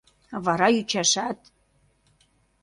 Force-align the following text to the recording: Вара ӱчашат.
Вара 0.45 0.67
ӱчашат. 0.79 1.39